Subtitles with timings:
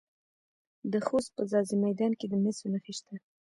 [0.91, 3.15] د خوست په ځاځي میدان کې د مسو نښې شته.